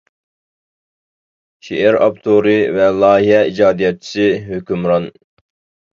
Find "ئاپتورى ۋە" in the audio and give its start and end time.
2.05-2.89